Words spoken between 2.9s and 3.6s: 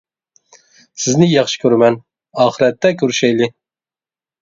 كۆرۈشەيلى!